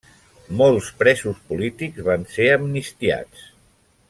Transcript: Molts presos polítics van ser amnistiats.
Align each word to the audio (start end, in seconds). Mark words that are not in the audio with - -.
Molts 0.61 0.87
presos 1.03 1.43
polítics 1.51 2.03
van 2.11 2.27
ser 2.39 2.51
amnistiats. 2.57 3.49